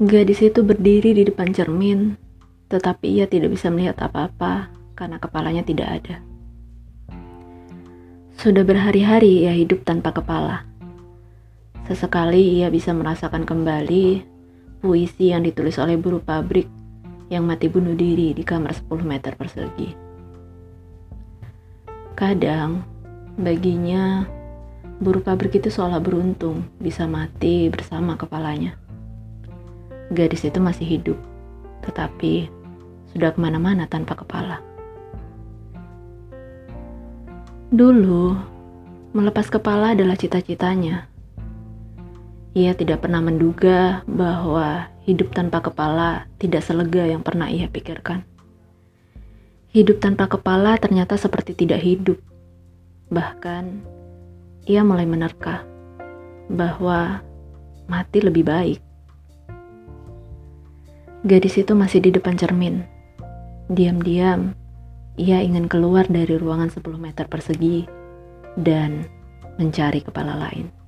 Gadis 0.00 0.40
itu 0.40 0.64
berdiri 0.64 1.12
di 1.12 1.28
depan 1.28 1.52
cermin, 1.52 2.16
tetapi 2.72 3.20
ia 3.20 3.28
tidak 3.28 3.52
bisa 3.52 3.68
melihat 3.68 4.00
apa-apa 4.00 4.72
karena 4.96 5.20
kepalanya 5.20 5.60
tidak 5.60 5.88
ada. 6.00 6.16
Sudah 8.40 8.64
berhari-hari 8.64 9.44
ia 9.44 9.52
hidup 9.52 9.84
tanpa 9.84 10.16
kepala. 10.16 10.64
Sesekali 11.84 12.62
ia 12.62 12.72
bisa 12.72 12.96
merasakan 12.96 13.44
kembali 13.44 14.24
puisi 14.82 15.30
yang 15.30 15.44
ditulis 15.46 15.78
oleh 15.78 15.94
buruh 15.94 16.24
pabrik 16.24 16.66
yang 17.30 17.46
mati 17.46 17.70
bunuh 17.70 17.94
diri 17.94 18.34
di 18.34 18.42
kamar 18.42 18.74
10 18.74 19.04
meter 19.06 19.38
persegi. 19.38 19.94
Kadang, 22.18 22.82
baginya, 23.38 24.26
buruh 24.98 25.22
pabrik 25.22 25.62
itu 25.62 25.70
seolah 25.70 26.02
beruntung 26.02 26.66
bisa 26.82 27.06
mati 27.06 27.70
bersama 27.70 28.18
kepalanya. 28.18 28.81
Gadis 30.12 30.44
itu 30.44 30.60
masih 30.60 30.84
hidup, 30.84 31.18
tetapi 31.88 32.52
sudah 33.16 33.32
ke 33.32 33.38
mana-mana 33.40 33.88
tanpa 33.88 34.12
kepala. 34.12 34.60
Dulu, 37.72 38.36
melepas 39.16 39.48
kepala 39.48 39.96
adalah 39.96 40.12
cita-citanya. 40.12 41.08
Ia 42.52 42.76
tidak 42.76 43.08
pernah 43.08 43.24
menduga 43.24 44.04
bahwa 44.04 44.92
hidup 45.08 45.32
tanpa 45.32 45.64
kepala 45.64 46.28
tidak 46.36 46.60
selega 46.60 47.08
yang 47.08 47.24
pernah 47.24 47.48
ia 47.48 47.64
pikirkan. 47.72 48.28
Hidup 49.72 50.04
tanpa 50.04 50.28
kepala 50.28 50.76
ternyata 50.76 51.16
seperti 51.16 51.56
tidak 51.56 51.80
hidup. 51.80 52.20
Bahkan, 53.08 53.64
ia 54.68 54.84
mulai 54.84 55.08
menerka 55.08 55.64
bahwa 56.52 57.24
mati 57.88 58.20
lebih 58.20 58.44
baik. 58.44 58.91
Gadis 61.22 61.54
itu 61.54 61.78
masih 61.78 62.02
di 62.02 62.10
depan 62.10 62.34
cermin. 62.34 62.82
Diam-diam, 63.70 64.58
ia 65.14 65.38
ingin 65.38 65.70
keluar 65.70 66.02
dari 66.10 66.34
ruangan 66.34 66.66
10 66.66 66.82
meter 66.98 67.30
persegi 67.30 67.86
dan 68.58 69.06
mencari 69.54 70.02
kepala 70.02 70.34
lain. 70.34 70.81